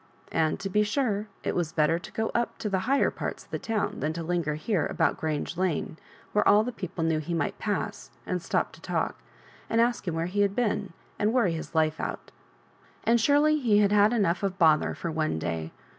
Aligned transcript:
And, 0.31 0.59
to 0.61 0.67
be 0.67 0.81
sure, 0.81 1.27
it 1.43 1.55
was 1.55 1.73
better 1.73 1.99
to 1.99 2.11
go 2.11 2.31
up 2.33 2.57
to 2.57 2.69
the 2.71 2.79
higher 2.89 3.11
parts 3.11 3.43
of 3.45 3.51
the 3.51 3.59
town 3.59 3.99
than 3.99 4.13
to 4.13 4.23
linger 4.23 4.55
here 4.55 4.87
about 4.87 5.17
Grange 5.19 5.57
Lane, 5.57 5.97
where 6.33 6.47
all 6.47 6.63
the 6.63 6.71
people 6.71 7.03
he 7.03 7.09
knew 7.09 7.35
might 7.37 7.59
pass, 7.59 8.09
and 8.25 8.41
stop 8.41 8.71
to 8.71 8.81
talk, 8.81 9.19
and 9.69 9.79
ask 9.79 10.07
him 10.07 10.15
where 10.15 10.25
he 10.25 10.41
had 10.41 10.55
been, 10.55 10.93
and 11.19 11.33
worry 11.33 11.53
his 11.53 11.75
life 11.75 11.99
out 11.99 12.31
And 13.03 13.21
surely 13.21 13.59
he 13.59 13.77
had 13.77 13.91
had 13.91 14.11
enough 14.11 14.41
of 14.41 14.57
bother 14.57 14.95
for 14.95 15.11
one 15.11 15.37
day. 15.37 15.71